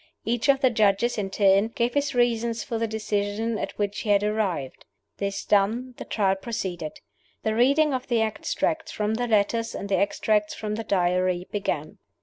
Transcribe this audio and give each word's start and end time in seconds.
Each 0.25 0.49
of 0.49 0.61
the 0.61 0.71
Judges, 0.71 1.19
in 1.19 1.29
turn, 1.29 1.67
gave 1.67 1.93
his 1.93 2.15
reasons 2.15 2.63
for 2.63 2.79
the 2.79 2.87
decision 2.87 3.59
at 3.59 3.77
which 3.77 3.99
he 3.99 4.09
had 4.09 4.23
arrived. 4.23 4.83
This 5.17 5.45
done, 5.45 5.93
the 5.97 6.05
Trial 6.05 6.33
proceeded. 6.35 7.01
The 7.43 7.53
reading 7.53 7.93
of 7.93 8.07
the 8.07 8.19
extracts 8.19 8.91
from 8.91 9.13
the 9.13 9.27
letters 9.27 9.75
and 9.75 9.89
the 9.89 9.97
extracts 9.99 10.55
from 10.55 10.73
the 10.73 10.83
Diary 10.83 11.47
began. 11.51 11.99